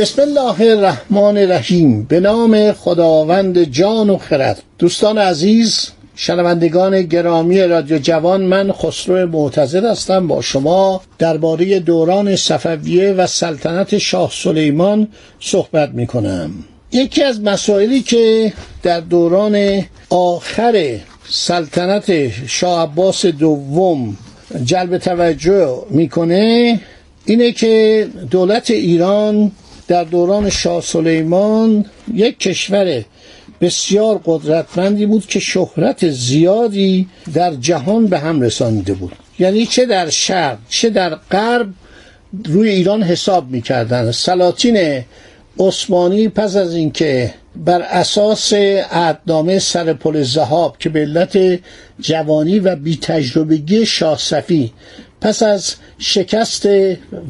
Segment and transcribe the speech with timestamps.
[0.00, 2.02] بسم الله الرحمن الرحیم.
[2.02, 4.62] به نام خداوند جان و خرد.
[4.78, 10.26] دوستان عزیز شنوندگان گرامی رادیو جوان من خسرو معتزد هستم.
[10.26, 15.08] با شما درباره دوران صفویه و سلطنت شاه سلیمان
[15.40, 16.50] صحبت می کنم
[16.92, 20.96] یکی از مسائلی که در دوران آخر
[21.28, 24.16] سلطنت شاه عباس دوم
[24.64, 26.80] جلب توجه می‌کنه
[27.24, 29.52] اینه که دولت ایران
[29.90, 33.04] در دوران شاه سلیمان یک کشور
[33.60, 39.12] بسیار قدرتمندی بود که شهرت زیادی در جهان به هم رسانیده بود.
[39.38, 41.68] یعنی چه در شرق چه در غرب
[42.44, 44.10] روی ایران حساب می‌کردن.
[44.10, 45.04] سلاطین
[45.58, 48.52] عثمانی پس از اینکه بر اساس
[48.90, 51.58] عهدنامه سر پل زهاب که به علت
[52.00, 54.72] جوانی و بی تجربگی شاه صفی
[55.20, 56.68] پس از شکست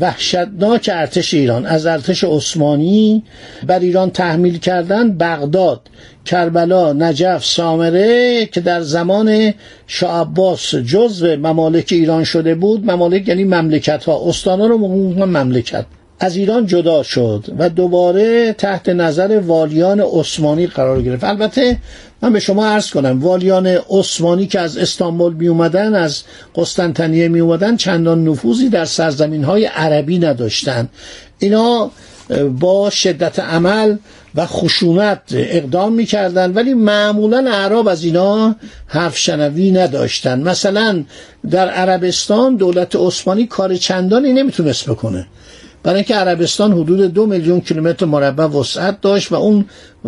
[0.00, 3.22] وحشتناک ارتش ایران از ارتش عثمانی
[3.66, 5.80] بر ایران تحمیل کردن بغداد
[6.24, 9.54] کربلا نجف سامره که در زمان
[9.86, 14.78] شاه عباس جزو ممالک ایران شده بود ممالک یعنی مملکت ها استانا رو
[15.26, 15.86] مملکت.
[16.22, 21.24] از ایران جدا شد و دوباره تحت نظر والیان عثمانی قرار گرفت.
[21.24, 21.78] البته
[22.22, 26.22] من به شما عرض کنم والیان عثمانی که از استانبول می اومدن از
[26.54, 30.88] قسطنطنیه می اومدن چندان نفوذی در سرزمین های عربی نداشتند
[31.38, 31.90] اینا
[32.60, 33.96] با شدت عمل
[34.34, 38.56] و خشونت اقدام می‌کردند ولی معمولا اعراب از اینا
[38.86, 41.04] حرف شنوی نداشتند مثلا
[41.50, 45.26] در عربستان دولت عثمانی کار چندانی نمی‌تونست بکنه.
[45.82, 49.64] برای اینکه عربستان حدود دو میلیون کیلومتر مربع وسعت داشت و اون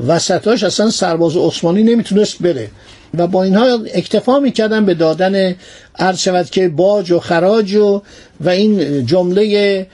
[0.07, 2.71] وسطاش اصلا سرباز عثمانی نمی‌تونست بره.
[3.19, 5.55] و با اینها اکتفا می‌کردن به دادن
[5.99, 8.03] عرض شود که باج و خراج و
[8.41, 9.87] و این جمله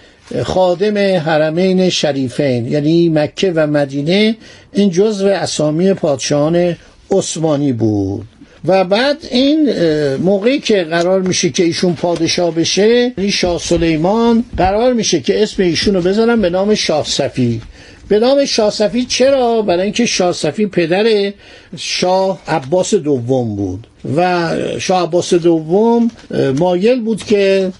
[0.44, 4.36] خادم حرمین شریفین یعنی مکه و مدینه
[4.72, 6.76] این جزو اسامی پادشاهان
[7.10, 8.26] عثمانی بود.
[8.64, 9.70] و بعد این
[10.16, 15.62] موقعی که قرار میشه که ایشون پادشاه بشه یعنی شاه سلیمان قرار میشه که اسم
[15.62, 17.60] ایشون رو بذارن به نام شاه صفی.
[18.08, 21.32] به نام شاه صفی چرا؟ برای اینکه شاه صفی پدر
[21.76, 23.86] شاه عباس دوم بود.
[24.16, 26.10] و شاه عباس دوم
[26.58, 27.72] مایل بود که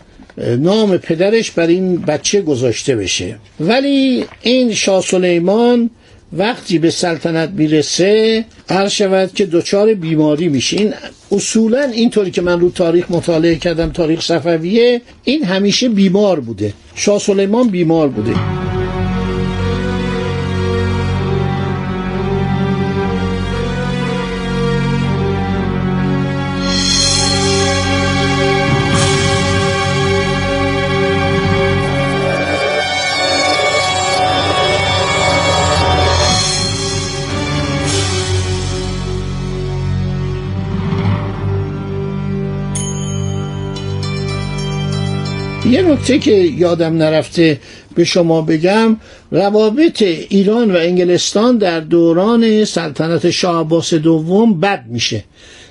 [0.59, 3.37] نام پدرش بر این بچه گذاشته بشه.
[3.61, 5.91] ولی این شاه سلیمان
[6.33, 10.77] وقتی به سلطنت می‌رسه هر شود که دچار بیماری میشه.
[10.77, 10.95] این
[11.33, 16.73] اصولا اینطوری که من رو تاریخ مطالعه کردم تاریخ صفویه این همیشه بیمار بوده.
[16.95, 18.35] شاه سلیمان بیمار بوده.
[45.99, 47.61] نکته که یادم نرفته
[47.95, 48.97] به شما بگم
[49.31, 55.25] روابط ایران و انگلستان در دوران سلطنت شاه عباس دوم بد میشه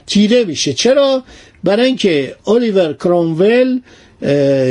[0.08, 0.74] تیره میشه.
[0.74, 1.24] چرا؟
[1.64, 3.80] برای اینکه الیور کرونول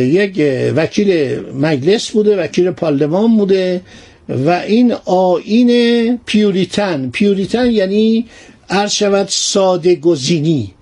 [0.01, 0.43] یک
[0.77, 3.81] وکیل مجلس بوده وکیل پارلمان بوده
[4.29, 8.27] و این آین پیوریتن پیوریتن یعنی
[8.71, 10.73] عرض شود ساده گزینی.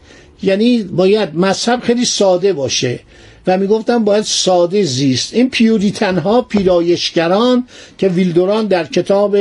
[0.43, 3.01] یعنی باید مذهب خیلی ساده باشه.
[3.47, 5.35] و می‌گفتن باید ساده زیست.
[5.35, 7.67] این پیوریتن ها پیرایشگران
[7.99, 9.37] که ویلدوران در کتاب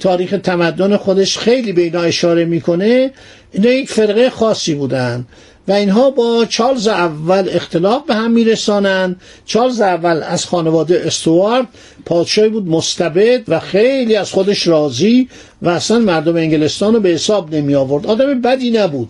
[0.00, 3.10] تاریخ تمدن خودش خیلی به اینا اشاره می‌کنه
[3.52, 5.26] اینا یک فرقه خاصی بودن.
[5.68, 11.66] و اینها با چارلز اول اختلاف به هم میرسانند چارلز اول از خانواده استوارد
[12.04, 15.28] پادشاهی بود مستبد و خیلی از خودش راضی
[15.62, 19.08] و اصلا مردم انگلستان رو به حساب نمی آورد آدم بدی نبود.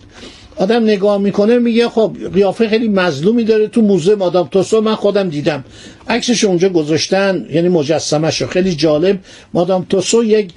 [0.55, 5.29] آدم نگاه می‌کنه میگه خب قیافه خیلی مظلومی داره تو موزه مادام توسو من خودم
[5.29, 5.63] دیدم.
[6.09, 9.19] عکسش اونجا گذاشتن یعنی مجسمه شو خیلی جالب.
[9.53, 10.51] مادام توسو یک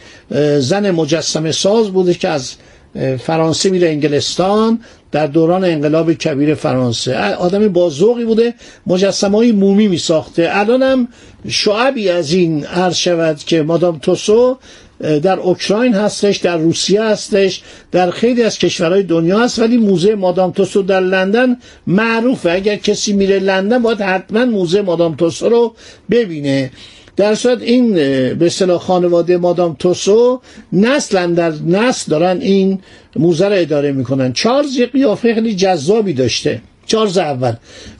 [0.58, 2.54] زن مجسمه ساز بوده که از
[3.18, 4.80] فرانسه میره انگلستان
[5.12, 7.16] در دوران انقلاب کبیر فرانسه.
[7.34, 8.54] آدم بازوقی بوده.
[8.86, 11.08] مجسمه های مومی می ساخته الان هم
[11.48, 14.58] شعبی از این عرض شود که مادام توسو
[15.00, 17.62] در اوکراین هستش در روسیه هستش
[17.92, 21.56] در خیلی از کشورهای دنیا هست ولی موزه مادام توسو در لندن
[21.86, 22.50] معروفه.
[22.52, 25.74] اگر کسی میره لندن باید حتما موزه مادام توسو رو
[26.10, 26.70] ببینه.
[27.16, 27.94] در صورت این
[28.34, 30.40] به اصطلاح خانواده مادام توسو
[30.72, 32.78] نسلا در نسل دارن این
[33.16, 34.32] موزه رو اداره می‌کنن.
[34.32, 36.60] چارلز یه قیافه خیلی جذابی داشته.
[36.86, 37.52] چارلز اول.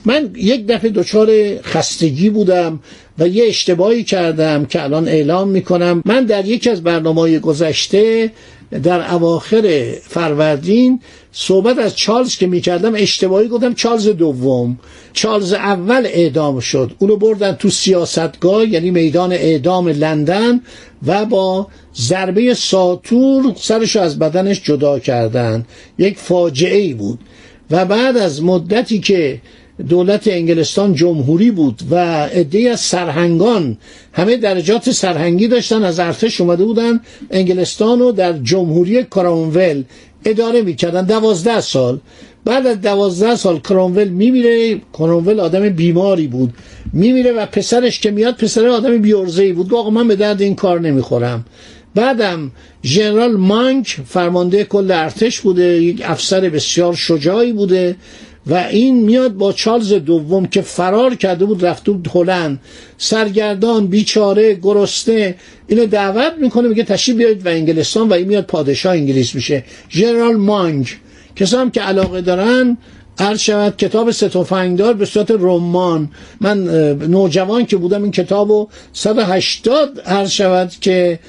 [0.05, 2.79] من یک دفعه دچار خستگی بودم
[3.19, 6.01] و یه اشتباهی کردم که الان اعلام می‌کنم.
[6.05, 8.31] من در یکی از برنامه گذشته
[8.83, 10.99] در اواخر فروردین
[11.31, 14.79] صحبت از چارلز که می‌کردم اشتباهی گفتم چارلز دوم.
[15.13, 16.91] چارلز اول اعدام شد.
[16.99, 20.61] اونو بردن تو سیاستگاه یعنی میدان اعدام لندن
[21.07, 25.65] و با ضربه ساتور سرش از بدنش جدا کردن.
[25.97, 27.19] یک فاجعه ای بود.
[27.71, 29.41] و بعد از مدتی که
[29.89, 33.77] دولت انگلستان جمهوری بود و عده از سرهنگان
[34.13, 36.99] همه درجات سرهنگی داشتن از ارتش اومده بودن
[37.31, 39.83] انگلستان رو در جمهوری کرامول
[40.25, 41.05] اداره می‌کردن.
[41.05, 41.99] دوازده سال.
[42.45, 44.81] بعد از دوازده سال کرامول میمیره.
[44.93, 46.53] کرامول آدم بیماری بود.
[46.93, 50.55] میمیره و پسرش که میاد پسر آدم بیورزه ای بود آقا من به درد این
[50.55, 51.45] کار نمی‌خورم.
[51.97, 52.51] بعدم
[52.83, 57.95] ژنرال مانک فرمانده کل ارتش بوده یک افسر بسیار شجاعی بوده
[58.47, 62.59] و این میاد با چارلز دوم که فرار کرده بود رفته بود هلند.
[62.97, 65.35] سرگردان بیچاره گرسنه
[65.67, 69.63] اینو دعوت می‌کنه میگه تشریف بیاید و انگلستان و این میاد پادشاه انگلیس میشه.
[69.89, 70.97] ژنرال مانک
[71.35, 72.77] کسا هم که علاقه دارن
[73.19, 76.09] عرض شود کتاب ستوفنگدار به صورت رمان.
[76.41, 76.63] من
[77.07, 81.19] نوجوان که بودم این کتاب رو 180 عرض شود که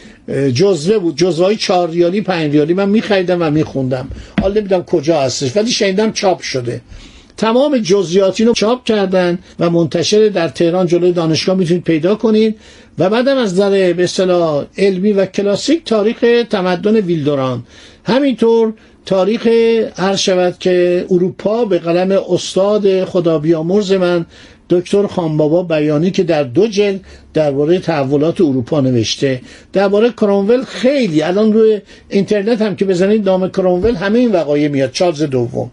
[0.54, 1.16] جزوه بود.
[1.16, 4.08] جزوه های چهار ریالی پنج ریالی من میخریدم و میخوندم.
[4.40, 6.80] حالا نمی‌دونم کجا هستش ولی شنیدم چاپ شده.
[7.36, 12.56] تمام جزئیاتی رو چاپ کردن و منتشر در تهران جلوی دانشگاه می‌تونید پیدا کنید.
[12.98, 17.62] و بعدم از نظر به اصطلاح علمی و کلاسیک تاریخ تمدن ویلدوران.
[18.04, 18.72] همینطور
[19.08, 19.46] تاریخ
[19.96, 24.26] هر شود که اروپا به قلم استاد خدا بیامرز من
[24.70, 27.00] دکتر خانبابا بیانی که در دو جلد
[27.34, 29.40] درباره تحولات اروپا نوشته.
[29.72, 34.92] درباره کرونول خیلی الان روی اینترنت هم که بزنید نام کرونول همه این وقایع میاد.
[34.92, 35.70] چارلز دوم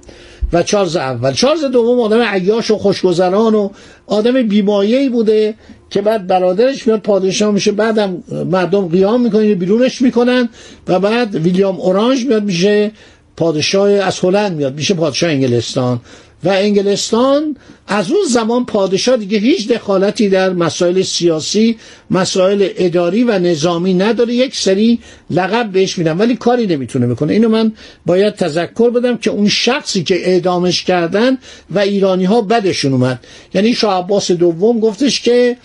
[0.54, 1.32] و چارلز اول.
[1.32, 3.70] چارلز دوم آدم عیاش و خوشگذران و
[4.08, 5.54] آدم بیمایه‌ای بوده
[5.90, 10.50] که بعد برادرش میاد پادشاه میشه بعدم مردم قیام می‌کنن بیرونش می‌کنن
[10.88, 12.92] و بعد ویلیام اورانج میاد میشه
[13.38, 14.76] پادشاه از هلند میاد.
[14.76, 16.02] میشه پادشاه انگلستان.
[16.44, 21.78] و انگلستان از اون زمان پادشاه دیگه هیچ دخالتی در مسائل سیاسی
[22.12, 24.34] مسائل اداری و نظامی نداره.
[24.34, 25.00] یک سری
[25.30, 27.34] لقب بهش میدن ولی کاری نمی‌تونه بکنه.
[27.34, 27.72] اینو من
[28.06, 31.38] باید تذکر بدم که اون شخصی که اعدامش کردن
[31.72, 33.20] و ایرانی ها بدشون اومد.
[33.54, 35.58] یعنی شاه عباس دوم گفتش که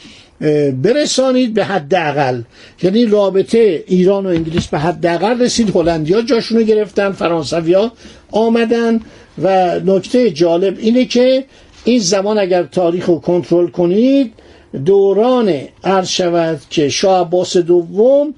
[0.82, 2.42] برسانید به حداقل.
[2.82, 5.76] یعنی رابطه ایران و انگلیس به حداقل رسید.
[5.76, 7.92] هلندیا جاشونو گرفتن فرانسویا
[8.30, 9.00] آمدن
[9.42, 11.44] و نکته جالب اینه که
[11.84, 14.32] این زمان اگر تاریخ رو کنترل کنید
[14.84, 15.54] دوران
[15.84, 18.34] عرض شود که شاه عباس دوم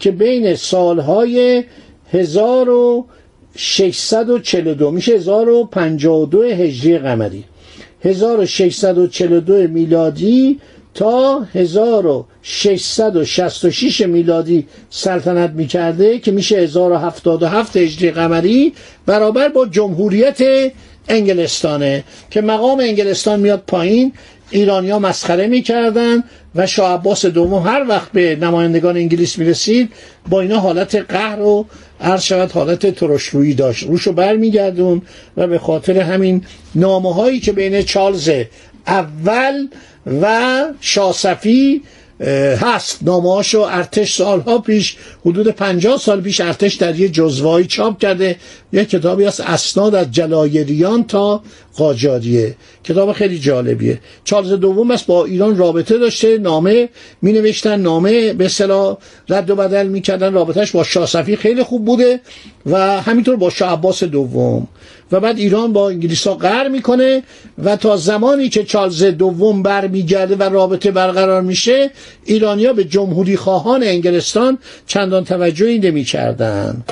[0.00, 1.64] که بین سالهای
[2.12, 7.44] 1642 میشه 1052 هجری قمری.
[8.04, 10.60] 1642 میلادی
[10.94, 18.72] تا 1666 میلادی سلطنت می‌کرده که میشه 1077 هجری قمری
[19.06, 20.72] برابر با جمهوریت
[21.08, 24.12] انگلستانه که مقام انگلستان میاد پایین.
[24.50, 29.90] ایرانیا مسخره می‌کردن و شاه عباس دوم هر وقت به نمایندگان انگلیس می‌رسید
[30.28, 31.66] با اینا حالت قهر و
[32.00, 33.86] عرض شود حالت ترشرویی داشت.
[33.86, 35.02] روشو برمیگردون
[35.36, 36.44] و به خاطر همین
[36.74, 38.30] نامه هایی که بین چارلز
[38.86, 39.68] اول
[40.22, 41.82] و شاسفی
[42.60, 42.98] هست.
[43.02, 44.96] نامهاشو ارتش سالها پیش
[45.26, 48.36] حدود پنجاه سال پیش ارتش در یه جزوایی چاپ کرده.
[48.72, 51.42] یه کتابی از اسناد از جلایریان تا
[51.76, 52.54] قاجاریه.
[52.84, 54.00] کتاب خیلی جالبیه.
[54.24, 56.88] چارلز دوم است با ایران رابطه داشته نامه
[57.22, 58.96] می نوشتن نامه به صلاح
[59.28, 62.20] رد و بدل می‌کردن رابطهش با شاه خیلی خوب بوده
[62.66, 64.68] و همینطور با شاه عباس دوم.
[65.12, 67.22] و بعد ایران با انگلیس ها قهر می‌کنه
[67.64, 71.90] و تا زمانی که چارلز دوم برمیگرده و رابطه برقرار میشه
[72.24, 76.84] ایرانیا به جمهوری خواهان انگلستان چندان توجهی نمی‌کردن.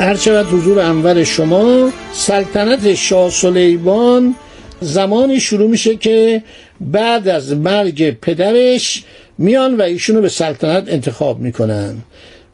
[0.00, 4.34] هرچقدر حضور انور شما سلطنت شاه سلیمان
[4.80, 6.42] زمانی شروع میشه که
[6.80, 9.04] بعد از مرگ پدرش
[9.38, 11.96] میان و ایشونو به سلطنت انتخاب می‌کنن.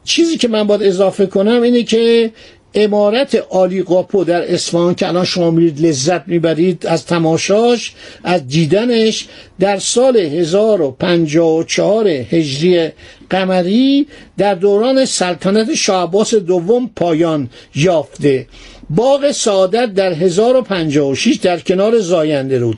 [0.03, 2.31] چیزی که من باید اضافه کنم اینه که
[2.73, 7.93] امارت آلی قاپو در اصفهان که الان شما میرید لذت می‌برید از تماشاش
[8.23, 9.27] از دیدنش
[9.59, 12.89] در سال 1054 هجری
[13.29, 14.07] قمری
[14.37, 16.11] در دوران سلطنت شاه
[16.47, 18.47] دوم پایان یافته.
[18.89, 22.77] باغ سعادت در 1056 در کنار زاینده رود.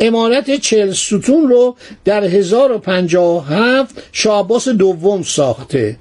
[0.00, 5.96] امارت چل ستون رو در 1057 شاه دوم ساخته.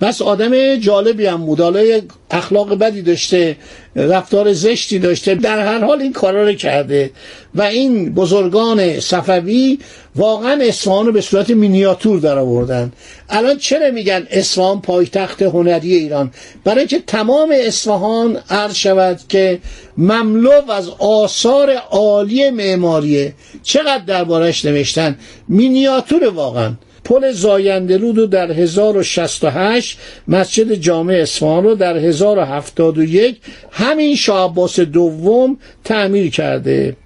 [0.00, 1.60] بس آدم جالبی هم بود.
[1.60, 2.00] حالا
[2.30, 3.56] اخلاق بدی داشته
[3.96, 7.10] رفتار زشتی داشته در هر حال این کارا رو کرده.
[7.54, 9.78] و این بزرگان صفوی
[10.16, 12.92] واقعا اصفهان رو به صورت مینیاتور در آوردن.
[13.28, 16.30] الان چرا میگن اصفهان پایتخت هنری ایران؟
[16.64, 19.58] برای که تمام اصفهان عرض شود که
[19.98, 23.34] مملو از آثار عالی معماریه.
[23.62, 26.72] چقدر دربارش نوشتن؟ مینیاتور واقعا.
[27.08, 29.98] پل زاینده رود رو در 1068
[30.28, 33.36] مسجد جامع اصفهان رو در 1071
[33.70, 36.96] همین شاه دوم تعمیر کرده.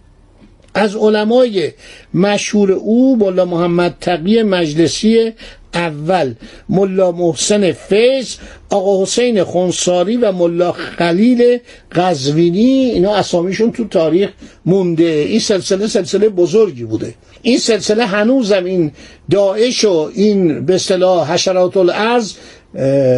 [0.75, 1.73] از علمای
[2.15, 5.33] مشهور او ملا محمد تقی مجلسی
[5.75, 6.35] اول
[6.69, 8.37] ملا محسن فیض
[8.71, 11.59] آقا حسین خونساری و ملا خلیل
[11.93, 14.31] قزوینی اینا اسامیشون تو تاریخ
[14.67, 15.05] مونده.
[15.05, 17.15] این سلسله سلسله بزرگی بوده.
[17.43, 18.93] این سلسله هنوزم این
[19.31, 22.33] داعش و این به اصطلاح حشرات الارض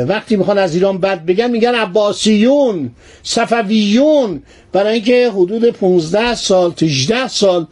[0.09, 2.91] وقتی می‌خوان از ایران بد بگن میگن عباسیون
[3.23, 4.43] صفویون.
[4.73, 7.67] برای اینکه حدود 15 سال 18 سال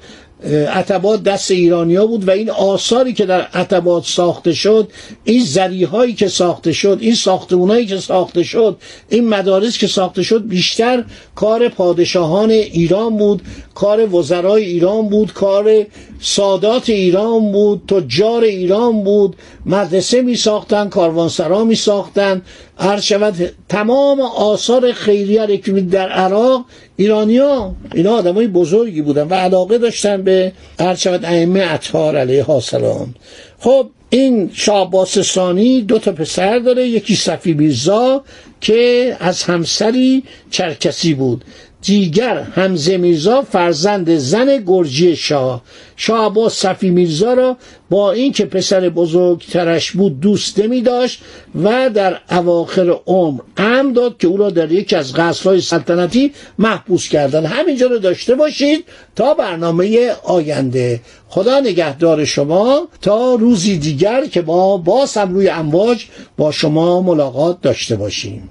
[0.50, 4.88] عتبات دست ایرانیا بود و این آثاری که در عتبات ساخته شد
[5.24, 8.76] این زریهایی که ساخته شد این ساختمونایی که ساخته شد
[9.08, 13.42] این مدارس که ساخته شد بیشتر کار پادشاهان ایران بود
[13.74, 15.86] کار وزرای ایران بود کار
[16.20, 22.42] سادات ایران بود تجار ایران بود مدرسه می ساختن کاروانسرا می ساختن
[22.82, 26.64] هر شود تمام آثار خیریه که در عراق
[26.96, 33.14] ایرانیا اینا آدمای بزرگی بودن و علاقه داشتن به هر شود ائمه اطهار علیه السلام.
[33.58, 38.24] خب این شعباس ثانی دو تا پسر داره یکی صفی میرزا
[38.60, 41.44] که از همسری چرکسی بود.
[41.82, 45.62] دیگر همزه میرزا فرزند زن گرجی شاه.
[45.96, 47.56] شاه عباس صفی میرزا را
[47.90, 51.22] با اینکه پسر بزرگترش بود دوست نمی داشت
[51.62, 57.08] و در اواخر عمر ام داد که او را در یکی از قصرهای سلطنتی محبوس
[57.08, 57.46] کردن.
[57.46, 58.84] همینجا رو داشته باشید
[59.16, 61.00] تا برنامه آینده.
[61.28, 66.04] خدا نگهدار شما تا روزی دیگر که ما باز هم روی امواج
[66.36, 68.50] با شما ملاقات داشته باشیم.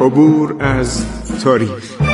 [0.00, 1.04] عبور از
[1.44, 2.13] تاریخ